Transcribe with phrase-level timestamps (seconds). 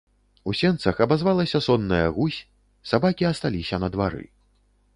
[0.51, 2.39] У сенцах абазвалася сонная гусь,
[2.93, 4.25] сабакі асталіся на двары.